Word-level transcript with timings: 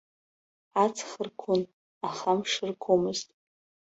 Аҵх 0.83 1.09
ргон, 1.27 1.61
аха 2.07 2.29
амш 2.33 2.51
ргомызт. 2.69 3.27